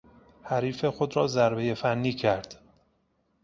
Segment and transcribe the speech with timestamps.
[0.43, 2.59] حریف خود را ضربهی فنی کرد.